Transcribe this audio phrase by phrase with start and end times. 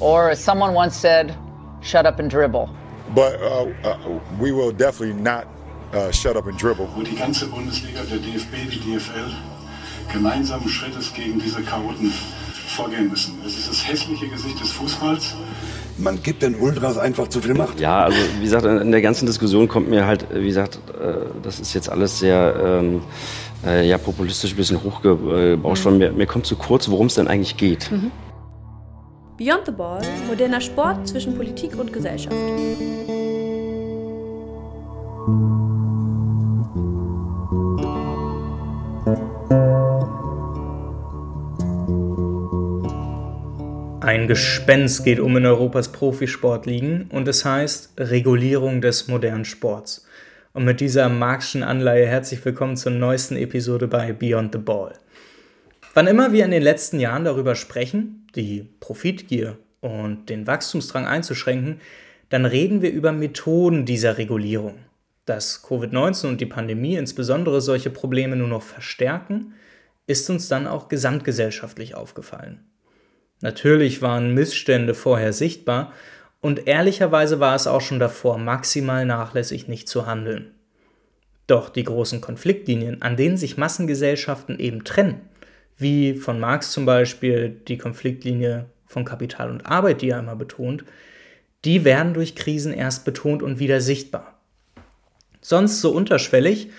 [0.00, 1.36] Or as someone once said,
[1.82, 2.68] shut up and dribble.
[3.14, 5.46] But uh, uh, we will definitely not
[5.92, 6.88] uh, shut up and dribble.
[6.94, 9.30] Wo die ganze Bundesliga, der DFB, die DFL
[10.12, 12.12] gemeinsamen Schrittes gegen diese Chaoten
[12.68, 13.34] vorgehen müssen.
[13.44, 15.34] Es ist das hässliche Gesicht des Fußballs.
[15.98, 17.78] Man gibt den Ultras einfach zu viel Macht.
[17.80, 21.60] Ja, also wie gesagt, in der ganzen Diskussion kommt mir halt, wie gesagt, äh, das
[21.60, 23.02] ist jetzt alles sehr ähm,
[23.66, 25.98] äh, ja, populistisch ein bisschen hochgebauscht worden.
[25.98, 27.90] Mir, mir kommt zu kurz, worum es denn eigentlich geht.
[27.90, 28.10] Mhm.
[29.40, 32.36] Beyond the Ball, moderner Sport zwischen Politik und Gesellschaft.
[44.02, 50.06] Ein Gespenst geht um in Europas Profisportligen und es heißt Regulierung des modernen Sports.
[50.52, 54.92] Und mit dieser Marxischen Anleihe herzlich willkommen zur neuesten Episode bei Beyond the Ball.
[55.94, 61.80] Wann immer wir in den letzten Jahren darüber sprechen, die Profitgier und den Wachstumsdrang einzuschränken,
[62.28, 64.78] dann reden wir über Methoden dieser Regulierung.
[65.26, 69.54] Dass Covid-19 und die Pandemie insbesondere solche Probleme nur noch verstärken,
[70.06, 72.64] ist uns dann auch gesamtgesellschaftlich aufgefallen.
[73.40, 75.92] Natürlich waren Missstände vorher sichtbar
[76.40, 80.54] und ehrlicherweise war es auch schon davor maximal nachlässig nicht zu handeln.
[81.46, 85.22] Doch die großen Konfliktlinien, an denen sich Massengesellschaften eben trennen,
[85.80, 90.84] wie von Marx zum Beispiel die Konfliktlinie von Kapital und Arbeit, die er immer betont,
[91.64, 94.40] die werden durch Krisen erst betont und wieder sichtbar.
[95.40, 96.70] Sonst so unterschwellig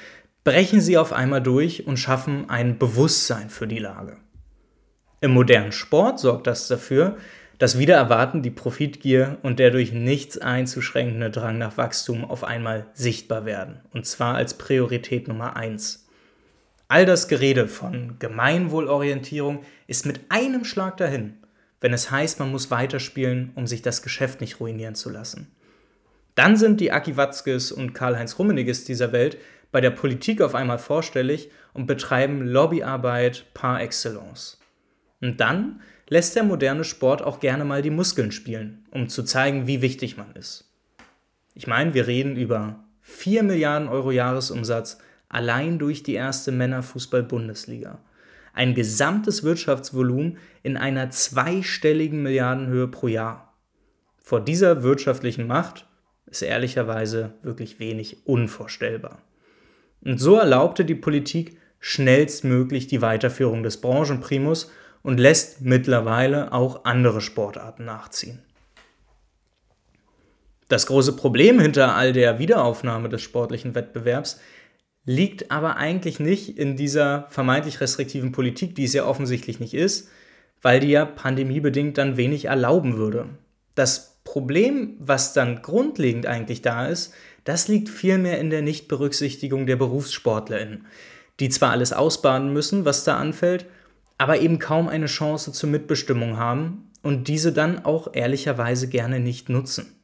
[0.43, 4.17] brechen sie auf einmal durch und schaffen ein Bewusstsein für die Lage.
[5.19, 7.17] Im modernen Sport sorgt das dafür,
[7.59, 12.87] dass wieder erwarten die Profitgier und der durch nichts einzuschränkende Drang nach Wachstum auf einmal
[12.93, 16.00] sichtbar werden, und zwar als Priorität Nummer eins.
[16.91, 21.37] All das Gerede von Gemeinwohlorientierung ist mit einem Schlag dahin,
[21.79, 25.47] wenn es heißt, man muss weiterspielen, um sich das Geschäft nicht ruinieren zu lassen.
[26.35, 29.37] Dann sind die Aki Watzkes und Karl-Heinz Rummeniges dieser Welt
[29.71, 34.59] bei der Politik auf einmal vorstellig und betreiben Lobbyarbeit par excellence.
[35.21, 35.79] Und dann
[36.09, 40.17] lässt der moderne Sport auch gerne mal die Muskeln spielen, um zu zeigen, wie wichtig
[40.17, 40.69] man ist.
[41.53, 44.97] Ich meine, wir reden über 4 Milliarden Euro Jahresumsatz
[45.31, 47.99] allein durch die erste Männerfußball-Bundesliga.
[48.53, 53.53] Ein gesamtes Wirtschaftsvolumen in einer zweistelligen Milliardenhöhe pro Jahr.
[54.21, 55.87] Vor dieser wirtschaftlichen Macht
[56.25, 59.21] ist ehrlicherweise wirklich wenig unvorstellbar.
[60.03, 64.69] Und so erlaubte die Politik schnellstmöglich die Weiterführung des Branchenprimus
[65.01, 68.39] und lässt mittlerweile auch andere Sportarten nachziehen.
[70.67, 74.39] Das große Problem hinter all der Wiederaufnahme des sportlichen Wettbewerbs
[75.05, 80.09] liegt aber eigentlich nicht in dieser vermeintlich restriktiven Politik, die es ja offensichtlich nicht ist,
[80.61, 83.29] weil die ja pandemiebedingt dann wenig erlauben würde.
[83.75, 87.13] Das Problem, was dann grundlegend eigentlich da ist,
[87.43, 90.85] das liegt vielmehr in der Nichtberücksichtigung der BerufssportlerInnen,
[91.39, 93.65] die zwar alles ausbaden müssen, was da anfällt,
[94.19, 99.49] aber eben kaum eine Chance zur Mitbestimmung haben und diese dann auch ehrlicherweise gerne nicht
[99.49, 99.95] nutzen.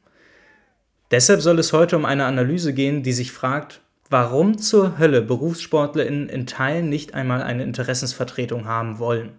[1.12, 3.80] Deshalb soll es heute um eine Analyse gehen, die sich fragt,
[4.10, 9.32] warum zur Hölle BerufssportlerInnen in Teilen nicht einmal eine Interessensvertretung haben wollen,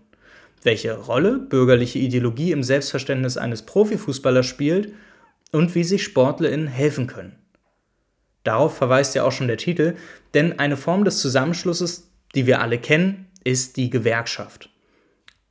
[0.63, 4.94] welche Rolle bürgerliche Ideologie im Selbstverständnis eines Profifußballers spielt
[5.52, 7.35] und wie sich SportlerInnen helfen können.
[8.44, 9.96] Darauf verweist ja auch schon der Titel,
[10.34, 14.69] denn eine Form des Zusammenschlusses, die wir alle kennen, ist die Gewerkschaft.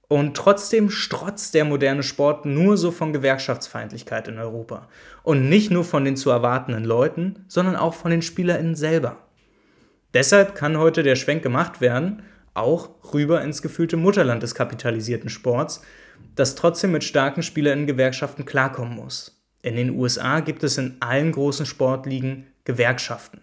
[0.09, 4.89] Und trotzdem strotzt der moderne Sport nur so von Gewerkschaftsfeindlichkeit in Europa.
[5.23, 9.19] Und nicht nur von den zu erwartenden Leuten, sondern auch von den SpielerInnen selber.
[10.15, 12.23] Deshalb kann heute der Schwenk gemacht werden,
[12.55, 15.83] auch rüber ins gefühlte Mutterland des kapitalisierten Sports,
[16.35, 19.45] das trotzdem mit starken SpielerInnen-Gewerkschaften klarkommen muss.
[19.61, 23.43] In den USA gibt es in allen großen Sportligen Gewerkschaften.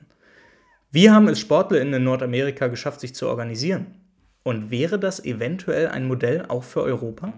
[0.92, 4.05] Wir haben es SportlerInnen in Nordamerika geschafft, sich zu organisieren.
[4.48, 7.34] Und wäre das eventuell ein Modell auch für Europa?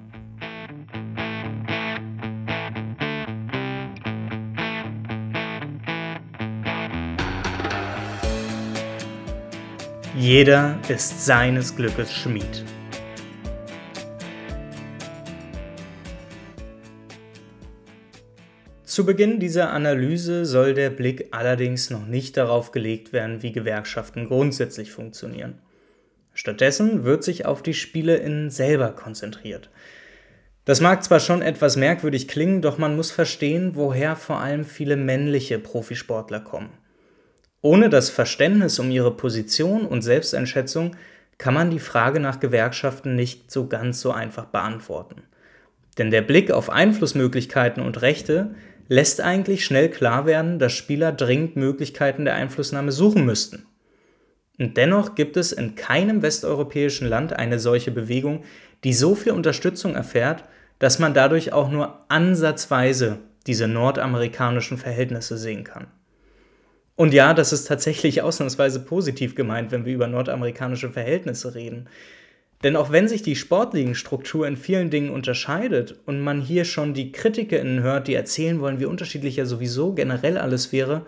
[10.18, 12.66] Jeder ist seines Glückes Schmied.
[18.84, 24.28] Zu Beginn dieser Analyse soll der Blick allerdings noch nicht darauf gelegt werden, wie Gewerkschaften
[24.28, 25.62] grundsätzlich funktionieren.
[26.48, 29.70] Stattdessen wird sich auf die SpielerInnen selber konzentriert.
[30.64, 34.96] Das mag zwar schon etwas merkwürdig klingen, doch man muss verstehen, woher vor allem viele
[34.96, 36.70] männliche Profisportler kommen.
[37.60, 40.96] Ohne das Verständnis um ihre Position und Selbsteinschätzung
[41.38, 45.24] kann man die Frage nach Gewerkschaften nicht so ganz so einfach beantworten.
[45.98, 48.56] Denn der Blick auf Einflussmöglichkeiten und Rechte
[48.88, 53.66] lässt eigentlich schnell klar werden, dass Spieler dringend Möglichkeiten der Einflussnahme suchen müssten.
[54.60, 58.44] Und dennoch gibt es in keinem westeuropäischen Land eine solche Bewegung,
[58.84, 60.44] die so viel Unterstützung erfährt,
[60.80, 65.88] dass man dadurch auch nur ansatzweise diese nordamerikanischen Verhältnisse sehen kann.
[66.96, 71.88] Und ja, das ist tatsächlich ausnahmsweise positiv gemeint, wenn wir über nordamerikanische Verhältnisse reden.
[72.64, 77.12] Denn auch wenn sich die Sportligenstruktur in vielen Dingen unterscheidet und man hier schon die
[77.12, 81.06] KritikerInnen hört, die erzählen wollen, wie unterschiedlich ja sowieso generell alles wäre,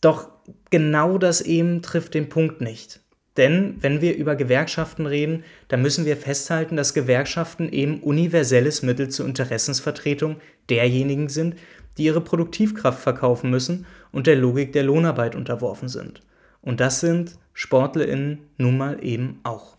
[0.00, 0.28] doch
[0.70, 3.00] genau das eben trifft den Punkt nicht.
[3.36, 9.08] Denn wenn wir über Gewerkschaften reden, dann müssen wir festhalten, dass Gewerkschaften eben universelles Mittel
[9.08, 11.54] zur Interessensvertretung derjenigen sind,
[11.96, 16.22] die ihre Produktivkraft verkaufen müssen und der Logik der Lohnarbeit unterworfen sind.
[16.62, 19.76] Und das sind SportlerInnen nun mal eben auch.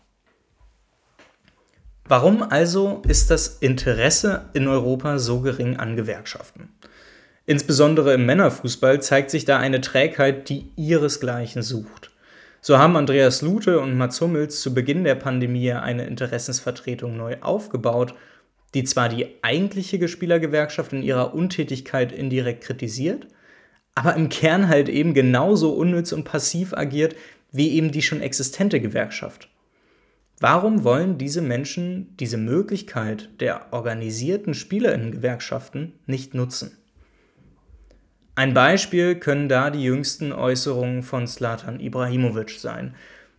[2.04, 6.70] Warum also ist das Interesse in Europa so gering an Gewerkschaften?
[7.50, 12.12] Insbesondere im Männerfußball zeigt sich da eine Trägheit, die ihresgleichen sucht.
[12.60, 18.14] So haben Andreas Lute und Mats Hummels zu Beginn der Pandemie eine Interessensvertretung neu aufgebaut,
[18.74, 23.26] die zwar die eigentliche Spielergewerkschaft in ihrer Untätigkeit indirekt kritisiert,
[23.96, 27.16] aber im Kern halt eben genauso unnütz und passiv agiert
[27.50, 29.48] wie eben die schon existente Gewerkschaft.
[30.38, 36.76] Warum wollen diese Menschen diese Möglichkeit der organisierten Spielerinnengewerkschaften nicht nutzen?
[38.34, 42.94] Ein Beispiel können da die jüngsten Äußerungen von Slatan Ibrahimovic sein,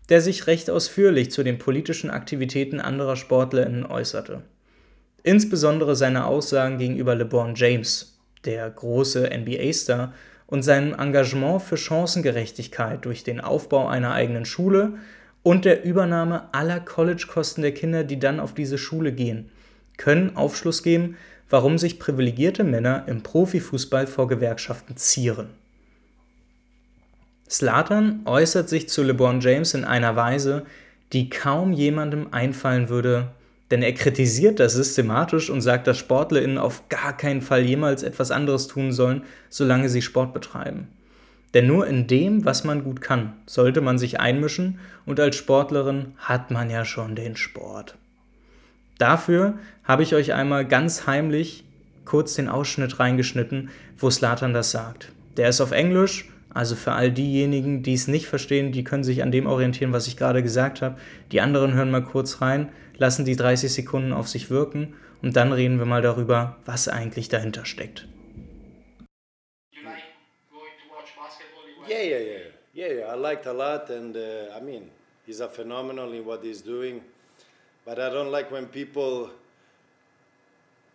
[0.09, 4.41] der sich recht ausführlich zu den politischen Aktivitäten anderer Sportlerinnen äußerte.
[5.23, 10.13] Insbesondere seine Aussagen gegenüber LeBron James, der große NBA-Star,
[10.47, 14.95] und seinem Engagement für Chancengerechtigkeit durch den Aufbau einer eigenen Schule
[15.43, 19.49] und der Übernahme aller College-Kosten der Kinder, die dann auf diese Schule gehen,
[20.01, 21.15] können Aufschluss geben,
[21.49, 25.49] warum sich privilegierte Männer im Profifußball vor Gewerkschaften zieren.
[27.47, 30.65] Slatan äußert sich zu LeBron James in einer Weise,
[31.13, 33.27] die kaum jemandem einfallen würde,
[33.69, 38.31] denn er kritisiert das systematisch und sagt, dass SportlerInnen auf gar keinen Fall jemals etwas
[38.31, 40.87] anderes tun sollen, solange sie Sport betreiben.
[41.53, 46.13] Denn nur in dem, was man gut kann, sollte man sich einmischen und als Sportlerin
[46.17, 47.97] hat man ja schon den Sport.
[49.01, 51.63] Dafür habe ich euch einmal ganz heimlich
[52.05, 55.11] kurz den Ausschnitt reingeschnitten, wo Slatan das sagt.
[55.37, 59.23] Der ist auf Englisch, also für all diejenigen, die es nicht verstehen, die können sich
[59.23, 60.99] an dem orientieren, was ich gerade gesagt habe.
[61.31, 64.93] Die anderen hören mal kurz rein, lassen die 30 Sekunden auf sich wirken
[65.23, 68.07] und dann reden wir mal darüber, was eigentlich dahinter steckt.
[71.89, 72.39] Yeah, yeah, yeah,
[72.75, 73.15] yeah, yeah.
[73.15, 74.91] I liked a lot, and uh, I mean,
[75.25, 77.01] he's a phenomenal in what he's doing.
[77.85, 79.31] But I don't like when people,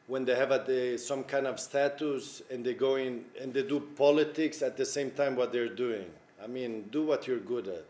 [0.06, 3.80] when they have a, some kind of status and they go in and they do
[3.80, 6.06] politics at the same time what they're doing.
[6.42, 7.86] I mean, do what you're good at.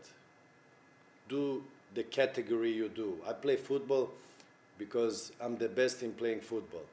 [1.29, 1.63] Do
[1.93, 3.17] the category you do.
[3.27, 4.09] I play football
[4.77, 6.85] because I'm the best in playing football.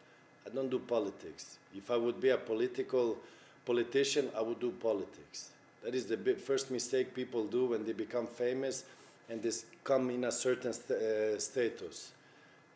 [0.47, 1.59] I don't do politics.
[1.75, 3.17] If I would be a political
[3.65, 5.50] politician, I would do politics.
[5.83, 8.85] That is the first mistake people do when they become famous
[9.29, 9.50] and they
[9.85, 12.12] come in a certain st uh, status.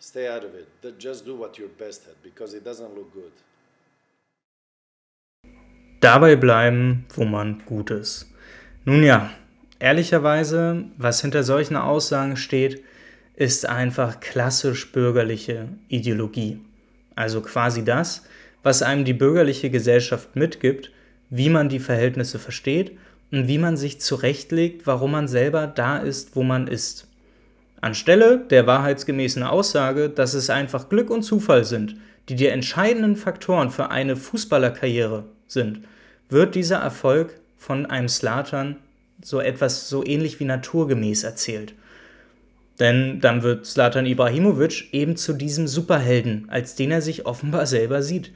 [0.00, 0.68] Stay out of it.
[0.98, 3.32] Just do what you're best at because it doesn't look good.
[6.00, 8.26] Dabei bleiben, wo man gut ist.
[8.84, 9.30] Nun ja,
[9.80, 12.84] ehrlicherweise, was hinter solchen Aussagen steht,
[13.34, 16.60] ist einfach klassisch bürgerliche Ideologie.
[17.16, 18.22] Also quasi das,
[18.62, 20.92] was einem die bürgerliche Gesellschaft mitgibt
[21.30, 22.98] wie man die Verhältnisse versteht
[23.30, 27.06] und wie man sich zurechtlegt, warum man selber da ist, wo man ist.
[27.80, 31.96] Anstelle der wahrheitsgemäßen Aussage, dass es einfach Glück und Zufall sind,
[32.28, 35.80] die die entscheidenden Faktoren für eine Fußballerkarriere sind,
[36.28, 38.76] wird dieser Erfolg von einem Slatan
[39.22, 41.74] so etwas so ähnlich wie naturgemäß erzählt.
[42.78, 48.02] Denn dann wird Slatan Ibrahimovic eben zu diesem Superhelden, als den er sich offenbar selber
[48.02, 48.32] sieht.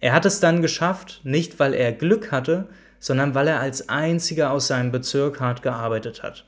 [0.00, 2.66] Er hat es dann geschafft, nicht weil er Glück hatte,
[3.04, 6.46] sondern weil er als einziger aus seinem Bezirk hart gearbeitet hat.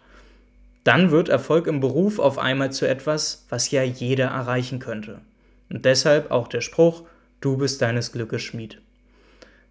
[0.85, 5.21] Dann wird Erfolg im Beruf auf einmal zu etwas, was ja jeder erreichen könnte.
[5.69, 7.03] Und deshalb auch der Spruch,
[7.43, 8.81] du bist deines Glückes Schmied.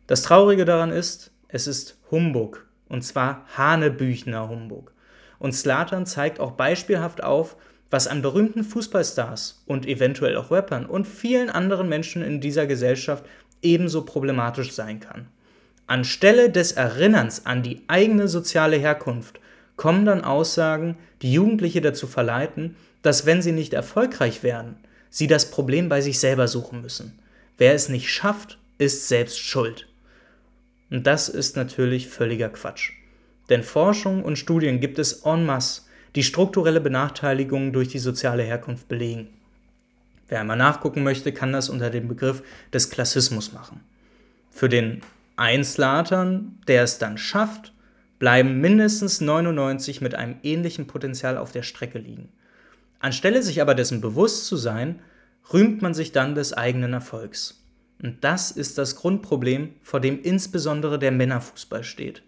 [0.06, 4.94] Das Traurige daran ist, es ist Humbug, und zwar Hanebüchner Humbug.
[5.39, 7.56] Und Slatan zeigt auch beispielhaft auf,
[7.89, 13.25] was an berühmten Fußballstars und eventuell auch Rappern und vielen anderen Menschen in dieser Gesellschaft
[13.63, 15.30] ebenso problematisch sein kann.
[15.88, 19.39] Anstelle des Erinnerns an die eigene soziale Herkunft
[19.75, 24.77] kommen dann Aussagen, die Jugendliche dazu verleiten, dass wenn sie nicht erfolgreich werden,
[25.10, 27.20] sie das Problem bei sich selber suchen müssen.
[27.58, 29.88] Wer es nicht schafft, ist selbst schuld.
[30.89, 32.92] Und das ist natürlich völliger Quatsch.
[33.50, 35.84] Denn Forschung und Studien gibt es en masse,
[36.15, 39.27] die strukturelle Benachteiligungen durch die soziale Herkunft belegen.
[40.27, 42.42] Wer einmal nachgucken möchte, kann das unter dem Begriff
[42.74, 43.82] des Klassismus machen.
[44.50, 45.01] Für den
[45.38, 47.74] Einslatern, der es dann schafft,
[48.20, 52.30] bleiben mindestens 99 mit einem ähnlichen Potenzial auf der Strecke liegen.
[53.00, 55.00] Anstelle sich aber dessen bewusst zu sein,
[55.54, 57.63] rühmt man sich dann des eigenen Erfolgs.
[58.01, 62.24] Und das ist das Grundproblem, vor dem insbesondere der Männerfußball steht.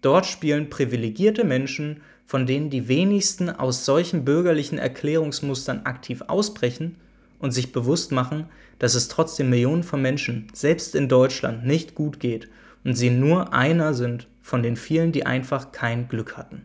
[0.00, 6.96] Dort spielen privilegierte Menschen, von denen die wenigsten aus solchen bürgerlichen Erklärungsmustern aktiv ausbrechen
[7.38, 8.46] und sich bewusst machen,
[8.82, 12.48] dass es trotzdem Millionen von Menschen, selbst in Deutschland, nicht gut geht
[12.82, 16.62] und sie nur einer sind von den vielen, die einfach kein Glück hatten.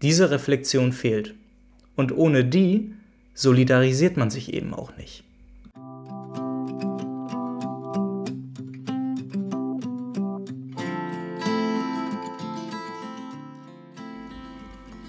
[0.00, 1.34] Diese Reflexion fehlt.
[1.96, 2.92] Und ohne die
[3.34, 5.24] solidarisiert man sich eben auch nicht.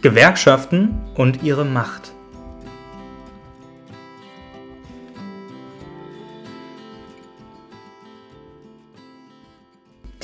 [0.02, 2.14] Gewerkschaften und ihre Macht.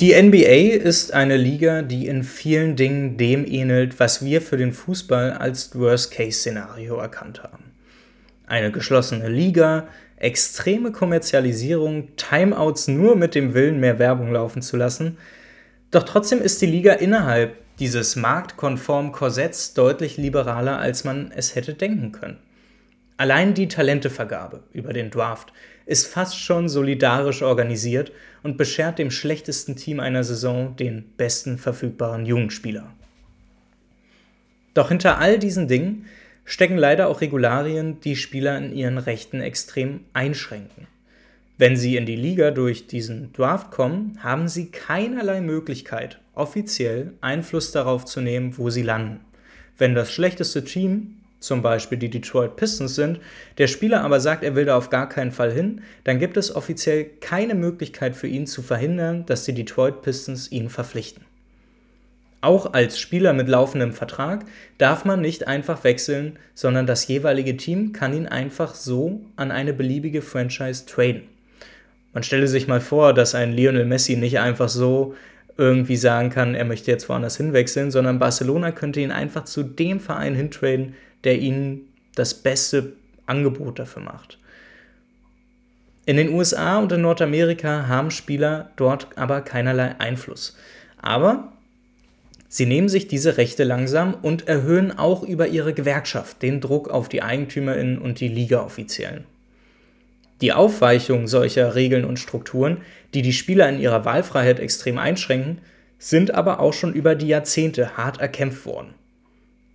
[0.00, 4.72] Die NBA ist eine Liga, die in vielen Dingen dem ähnelt, was wir für den
[4.72, 7.64] Fußball als Worst-Case-Szenario erkannt haben.
[8.46, 15.18] Eine geschlossene Liga, extreme Kommerzialisierung, Timeouts nur mit dem Willen, mehr Werbung laufen zu lassen.
[15.90, 21.74] Doch trotzdem ist die Liga innerhalb dieses marktkonform Korsetts deutlich liberaler, als man es hätte
[21.74, 22.38] denken können.
[23.18, 25.52] Allein die Talentevergabe über den Draft
[25.90, 28.12] ist fast schon solidarisch organisiert
[28.44, 32.92] und beschert dem schlechtesten Team einer Saison den besten verfügbaren Jugendspieler.
[34.72, 36.06] Doch hinter all diesen Dingen
[36.44, 40.86] stecken leider auch Regularien, die Spieler in ihren Rechten extrem einschränken.
[41.58, 47.72] Wenn sie in die Liga durch diesen Draft kommen, haben sie keinerlei Möglichkeit, offiziell Einfluss
[47.72, 49.20] darauf zu nehmen, wo sie landen.
[49.76, 53.18] Wenn das schlechteste Team, zum Beispiel die Detroit Pistons sind,
[53.58, 56.54] der Spieler aber sagt, er will da auf gar keinen Fall hin, dann gibt es
[56.54, 61.24] offiziell keine Möglichkeit für ihn zu verhindern, dass die Detroit Pistons ihn verpflichten.
[62.42, 64.46] Auch als Spieler mit laufendem Vertrag
[64.78, 69.74] darf man nicht einfach wechseln, sondern das jeweilige Team kann ihn einfach so an eine
[69.74, 71.22] beliebige Franchise traden.
[72.14, 75.14] Man stelle sich mal vor, dass ein Lionel Messi nicht einfach so
[75.58, 80.00] irgendwie sagen kann, er möchte jetzt woanders hinwechseln, sondern Barcelona könnte ihn einfach zu dem
[80.00, 82.92] Verein hintraden, der ihnen das beste
[83.26, 84.38] Angebot dafür macht.
[86.06, 90.56] In den USA und in Nordamerika haben Spieler dort aber keinerlei Einfluss.
[91.00, 91.52] Aber
[92.48, 97.08] sie nehmen sich diese Rechte langsam und erhöhen auch über ihre Gewerkschaft den Druck auf
[97.08, 99.24] die Eigentümerinnen und die Liga-Offiziellen.
[100.40, 102.78] Die Aufweichung solcher Regeln und Strukturen,
[103.12, 105.58] die die Spieler in ihrer Wahlfreiheit extrem einschränken,
[105.98, 108.94] sind aber auch schon über die Jahrzehnte hart erkämpft worden.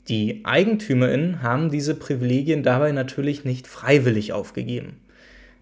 [0.07, 4.97] Die Eigentümerinnen haben diese Privilegien dabei natürlich nicht freiwillig aufgegeben.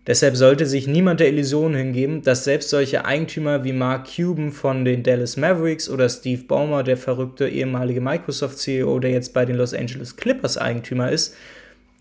[0.06, 4.84] Deshalb sollte sich niemand der Illusion hingeben, dass selbst solche Eigentümer wie Mark Cuban von
[4.84, 9.74] den Dallas Mavericks oder Steve Ballmer, der verrückte ehemalige Microsoft-CEO, der jetzt bei den Los
[9.74, 11.36] Angeles Clippers Eigentümer ist,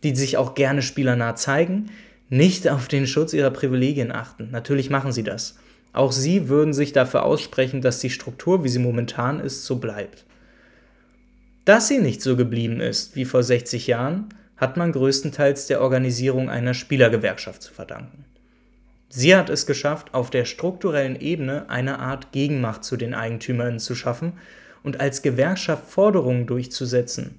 [0.02, 1.90] die sich auch gerne spielernah zeigen,
[2.28, 4.48] nicht auf den Schutz ihrer Privilegien achten.
[4.50, 5.56] Natürlich machen sie das.
[5.92, 10.24] Auch sie würden sich dafür aussprechen, dass die Struktur, wie sie momentan ist, so bleibt.
[11.64, 16.50] Dass sie nicht so geblieben ist wie vor 60 Jahren, hat man größtenteils der Organisierung
[16.50, 18.24] einer Spielergewerkschaft zu verdanken.
[19.08, 23.94] Sie hat es geschafft, auf der strukturellen Ebene eine Art Gegenmacht zu den Eigentümern zu
[23.94, 24.32] schaffen
[24.82, 27.38] und als Gewerkschaft Forderungen durchzusetzen.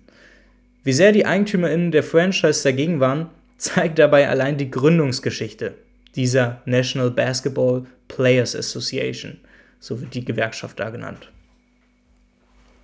[0.83, 5.73] Wie sehr die Eigentümerinnen der Franchise dagegen waren, zeigt dabei allein die Gründungsgeschichte
[6.15, 9.39] dieser National Basketball Players Association,
[9.79, 11.31] so wird die Gewerkschaft da genannt.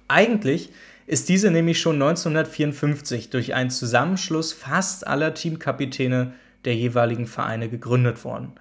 [0.08, 0.70] Eigentlich
[1.10, 6.34] ist diese nämlich schon 1954 durch einen Zusammenschluss fast aller Teamkapitäne
[6.66, 8.52] der jeweiligen Vereine gegründet worden.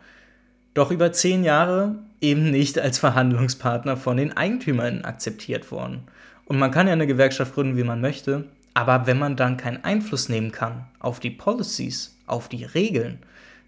[0.73, 6.05] Doch über zehn Jahre eben nicht als Verhandlungspartner von den Eigentümern akzeptiert worden.
[6.47, 9.85] Und man kann ja eine Gewerkschaft gründen, wie man möchte, aber wenn man dann keinen
[9.85, 13.19] Einfluss nehmen kann auf die Policies, auf die Regeln,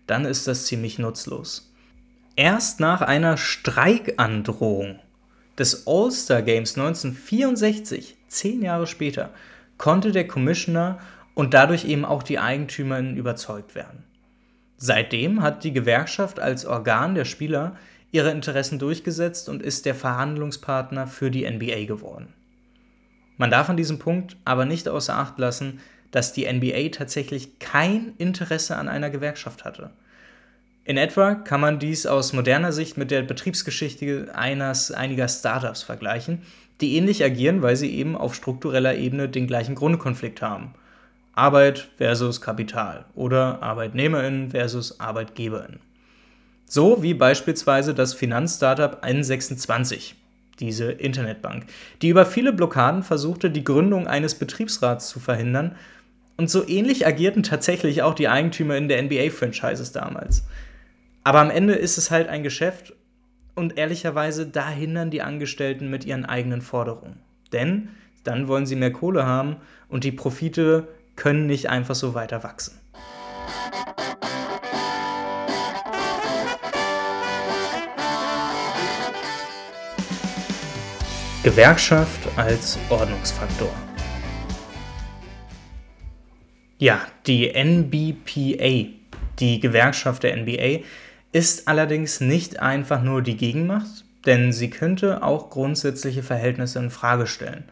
[0.07, 1.71] dann ist das ziemlich nutzlos.
[2.35, 5.01] Erst nach einer Streikandrohung
[5.59, 9.31] des All-Star Games 1964, zehn Jahre später,
[9.77, 10.99] konnte der Commissioner
[11.35, 14.05] und dadurch eben auch die Eigentümerin überzeugt werden.
[14.77, 17.77] Seitdem hat die Gewerkschaft als Organ der Spieler
[18.13, 22.33] ihre Interessen durchgesetzt und ist der Verhandlungspartner für die NBA geworden.
[23.37, 28.15] Man darf an diesem Punkt aber nicht außer Acht lassen, dass die NBA tatsächlich kein
[28.19, 29.91] Interesse an einer Gewerkschaft hatte.
[30.85, 36.43] In etwa kann man dies aus moderner Sicht mit der Betriebsgeschichte eines, einiger Startups vergleichen,
[36.81, 40.75] die ähnlich agieren, weil sie eben auf struktureller Ebene den gleichen Grundkonflikt haben.
[41.35, 45.81] Arbeit versus Kapital oder Arbeitnehmerinnen versus Arbeitgeberinnen.
[46.67, 50.15] So wie beispielsweise das Finanzstartup N26,
[50.61, 51.65] diese Internetbank,
[52.03, 55.77] die über viele Blockaden versuchte, die Gründung eines Betriebsrats zu verhindern.
[56.37, 60.45] Und so ähnlich agierten tatsächlich auch die Eigentümer in der NBA-Franchises damals.
[61.25, 62.95] Aber am Ende ist es halt ein Geschäft
[63.61, 67.21] und ehrlicherweise da hindern die Angestellten mit ihren eigenen Forderungen.
[67.53, 67.91] Denn
[68.25, 69.57] dann wollen sie mehr Kohle haben
[69.89, 72.79] und die Profite können nicht einfach so weiter wachsen.
[81.43, 83.71] Gewerkschaft als Ordnungsfaktor.
[86.79, 88.91] Ja, die NBPA,
[89.39, 90.81] die Gewerkschaft der NBA,
[91.33, 97.27] ist allerdings nicht einfach nur die Gegenmacht, denn sie könnte auch grundsätzliche Verhältnisse in Frage
[97.27, 97.65] stellen.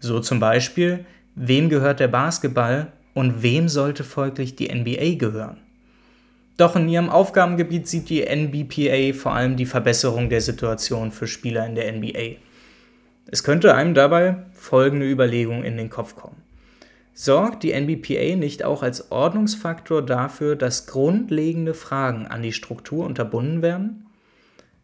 [0.00, 5.58] So zum Beispiel, wem gehört der Basketball und wem sollte folglich die NBA gehören?
[6.56, 11.66] Doch in ihrem Aufgabengebiet sieht die NBPA vor allem die Verbesserung der Situation für Spieler
[11.66, 12.36] in der NBA.
[13.26, 16.36] Es könnte einem dabei folgende Überlegung in den Kopf kommen.
[17.16, 23.62] Sorgt die NBPA nicht auch als Ordnungsfaktor dafür, dass grundlegende Fragen an die Struktur unterbunden
[23.62, 24.06] werden?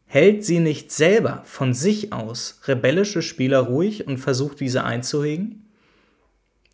[0.07, 5.67] Hält sie nicht selber von sich aus rebellische Spieler ruhig und versucht diese einzuhegen?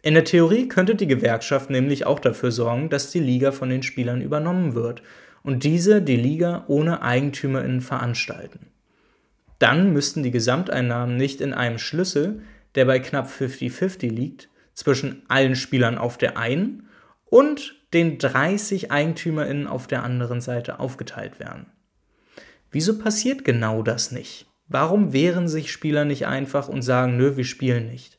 [0.02, 3.82] In der Theorie könnte die Gewerkschaft nämlich auch dafür sorgen, dass die Liga von den
[3.82, 5.02] Spielern übernommen wird
[5.42, 8.66] und diese die Liga ohne Eigentümerinnen veranstalten.
[9.58, 12.42] Dann müssten die Gesamteinnahmen nicht in einem Schlüssel,
[12.74, 16.88] der bei knapp 50-50 liegt, zwischen allen Spielern auf der einen
[17.24, 21.66] und den 30 EigentümerInnen auf der anderen Seite aufgeteilt werden.
[22.70, 24.46] Wieso passiert genau das nicht?
[24.68, 28.18] Warum wehren sich Spieler nicht einfach und sagen, nö, wir spielen nicht?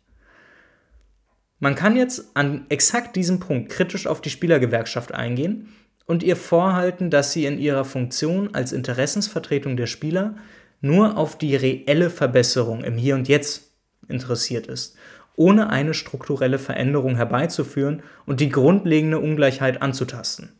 [1.59, 5.73] Man kann jetzt an exakt diesem Punkt kritisch auf die Spielergewerkschaft eingehen
[6.05, 10.35] und ihr vorhalten, dass sie in ihrer Funktion als Interessensvertretung der Spieler
[10.81, 13.71] nur auf die reelle Verbesserung im Hier und Jetzt
[14.07, 14.97] interessiert ist
[15.37, 20.51] ohne eine strukturelle Veränderung herbeizuführen und die grundlegende Ungleichheit anzutasten.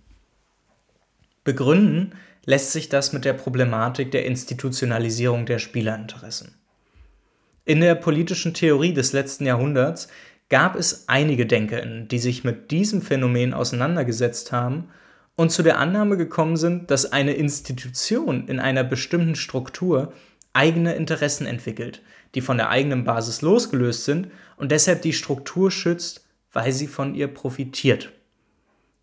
[1.44, 2.14] Begründen
[2.46, 6.54] lässt sich das mit der Problematik der Institutionalisierung der Spielerinteressen.
[7.66, 10.08] In der politischen Theorie des letzten Jahrhunderts
[10.48, 14.90] gab es einige DenkerInnen, die sich mit diesem Phänomen auseinandergesetzt haben
[15.36, 20.14] und zu der Annahme gekommen sind, dass eine Institution in einer bestimmten Struktur
[20.54, 22.02] eigene Interessen entwickelt,
[22.36, 27.16] die von der eigenen Basis losgelöst sind und deshalb die Struktur schützt, weil sie von
[27.16, 28.12] ihr profitiert.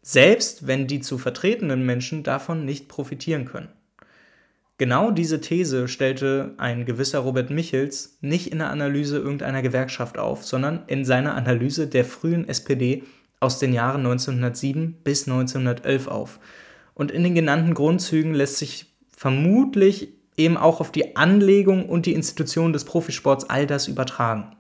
[0.03, 3.71] Selbst wenn die zu vertretenen Menschen davon nicht profitieren können.
[4.77, 10.45] Genau diese These stellte ein gewisser Robert Michels nicht in der Analyse irgendeiner Gewerkschaft auf,
[10.45, 13.05] sondern in seiner Analyse der frühen SPD
[13.39, 16.41] aus den Jahren 1907 bis 1911 auf.
[16.95, 18.87] Und in den genannten Grundzügen lässt sich
[19.17, 24.57] vermutlich eben auch auf die Anlegung und die Institution des Profisports all das übertragen.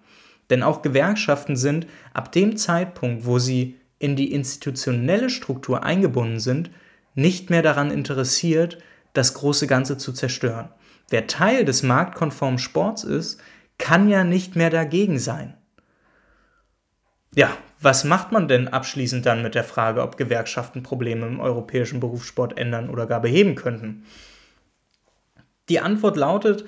[0.50, 6.70] Denn auch Gewerkschaften sind ab dem Zeitpunkt, wo sie in die institutionelle Struktur eingebunden sind,
[7.14, 8.78] nicht mehr daran interessiert,
[9.12, 10.68] das große Ganze zu zerstören.
[11.08, 13.40] Wer Teil des marktkonformen Sports ist,
[13.78, 15.54] kann ja nicht mehr dagegen sein.
[17.34, 22.00] Ja, was macht man denn abschließend dann mit der Frage, ob Gewerkschaften Probleme im europäischen
[22.00, 24.04] Berufssport ändern oder gar beheben könnten?
[25.68, 26.64] Die Antwort lautet,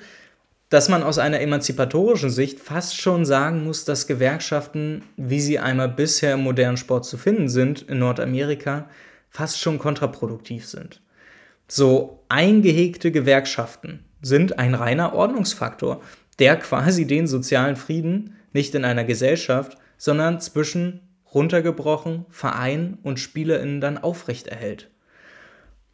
[0.69, 5.89] dass man aus einer emanzipatorischen Sicht fast schon sagen muss, dass Gewerkschaften, wie sie einmal
[5.89, 8.89] bisher im modernen Sport zu finden sind, in Nordamerika,
[9.29, 11.01] fast schon kontraproduktiv sind.
[11.69, 16.01] So eingehegte Gewerkschaften sind ein reiner Ordnungsfaktor,
[16.39, 21.01] der quasi den sozialen Frieden nicht in einer Gesellschaft, sondern zwischen
[21.33, 24.89] runtergebrochen Verein und SpielerInnen dann aufrechterhält.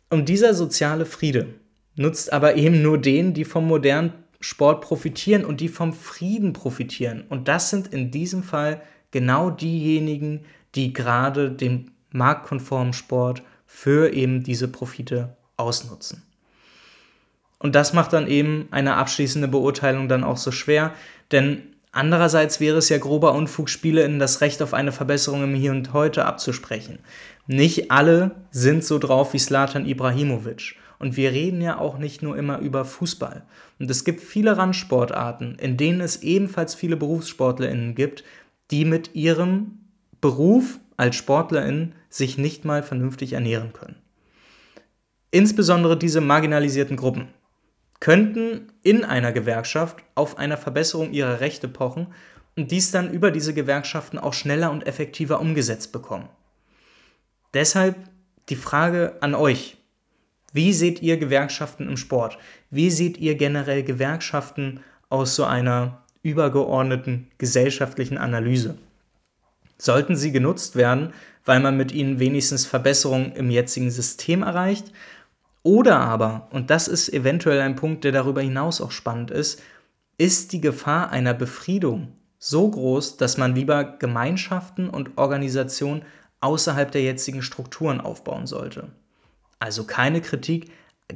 [0.10, 1.48] Und dieser soziale Friede,
[1.96, 7.24] nutzt aber eben nur denen, die vom modernen Sport profitieren und die vom Frieden profitieren.
[7.30, 10.42] Und das sind in diesem Fall genau diejenigen,
[10.76, 16.24] die gerade den marktkonformen Sport für eben diese Profite ausnutzen.
[17.58, 20.94] Und das macht dann eben eine abschließende Beurteilung dann auch so schwer,
[21.32, 25.72] denn andererseits wäre es ja grober Unfug, SpielerInnen das Recht auf eine Verbesserung im Hier
[25.72, 27.00] und Heute abzusprechen.
[27.48, 30.76] Nicht alle sind so drauf wie Slatan Ibrahimovic.
[31.00, 33.44] Und wir reden ja auch nicht nur immer über Fußball.
[33.80, 38.24] Und es gibt viele Randsportarten, in denen es ebenfalls viele BerufssportlerInnen gibt,
[38.72, 39.80] die mit ihrem
[40.22, 43.96] Beruf als SportlerInnen sich nicht mal vernünftig ernähren können.
[45.32, 47.28] Insbesondere diese marginalisierten Gruppen
[48.00, 52.08] könnten in einer Gewerkschaft auf eine Verbesserung ihrer Rechte pochen
[52.56, 56.30] und dies dann über diese Gewerkschaften auch schneller und effektiver umgesetzt bekommen.
[57.54, 57.96] Deshalb
[58.50, 59.78] die Frage an euch.
[60.54, 62.38] Wie seht ihr Gewerkschaften im Sport?
[62.70, 68.78] Wie seht ihr generell Gewerkschaften aus so einer übergeordneten gesellschaftlichen Analyse?
[69.80, 71.12] Sollten sie genutzt werden,
[71.44, 74.94] weil man mit ihnen wenigstens Verbesserungen im jetzigen System erreicht?
[75.64, 79.60] Oder aber, und das ist eventuell ein Punkt, der darüber hinaus auch spannend ist,
[80.20, 86.04] ist die Gefahr einer Befriedung so groß, dass man lieber Gemeinschaften und Organisationen
[86.42, 88.90] außerhalb der jetzigen Strukturen aufbauen sollte.
[89.64, 90.72] Also keine Kritik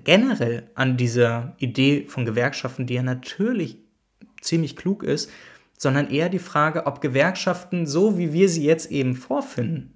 [0.06, 3.76] generell an dieser Idee von Gewerkschaften, die ja natürlich
[4.40, 5.30] ziemlich klug ist,
[5.78, 9.96] sondern eher die Frage, ob Gewerkschaften, so wie wir sie jetzt eben vorfinden,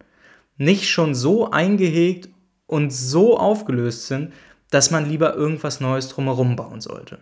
[0.58, 2.28] nicht schon so eingehegt
[2.68, 4.34] und so aufgelöst sind,
[4.70, 7.20] dass man lieber irgendwas Neues drumherum bauen sollte.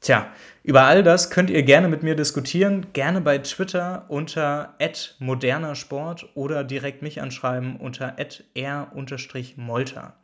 [0.00, 0.28] Tja,
[0.62, 4.74] über all das könnt ihr gerne mit mir diskutieren, gerne bei Twitter unter
[5.18, 8.16] @modernersport oder direkt mich anschreiben unter
[8.54, 10.16] r-molter.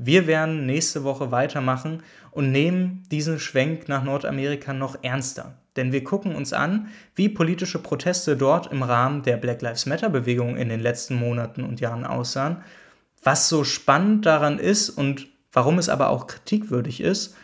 [0.00, 5.54] Wir werden nächste Woche weitermachen und nehmen diesen Schwenk nach Nordamerika noch ernster.
[5.74, 10.56] Denn wir gucken uns an, wie politische Proteste dort im Rahmen der Black Lives Matter-Bewegung
[10.56, 12.58] in den letzten Monaten und Jahren aussahen,
[13.22, 17.36] was so spannend daran ist und warum es aber auch kritikwürdig ist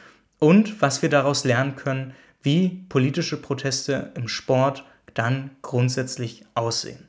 [0.44, 7.08] und was wir daraus lernen können, wie politische Proteste im Sport dann grundsätzlich aussehen.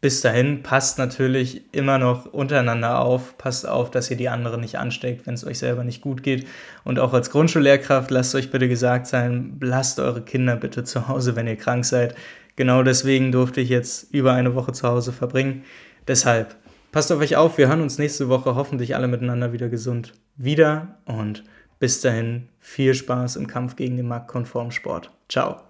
[0.00, 4.78] Bis dahin passt natürlich immer noch untereinander auf, passt auf, dass ihr die anderen nicht
[4.78, 6.46] ansteckt, wenn es euch selber nicht gut geht.
[6.84, 11.34] Und auch als Grundschullehrkraft lasst euch bitte gesagt sein, lasst eure Kinder bitte zu Hause,
[11.34, 12.14] wenn ihr krank seid.
[12.54, 15.64] Genau deswegen durfte ich jetzt über eine Woche zu Hause verbringen.
[16.06, 16.54] Deshalb
[16.92, 20.98] passt auf euch auf, wir hören uns nächste Woche hoffentlich alle miteinander wieder gesund wieder
[21.06, 21.42] und
[21.78, 25.10] bis dahin viel Spaß im Kampf gegen den marktkonformen Sport.
[25.28, 25.67] Ciao.